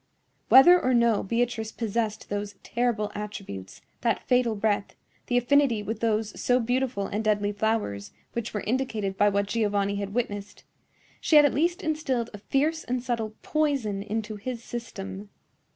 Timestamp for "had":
9.97-10.15, 11.35-11.45